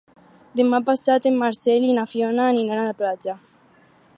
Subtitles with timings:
[0.59, 3.37] Demà passat en Marcel i na Fiona aniran a la platja.